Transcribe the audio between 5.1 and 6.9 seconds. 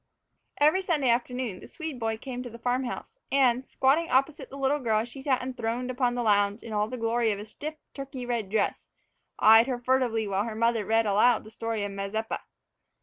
sat enthroned upon the lounge in all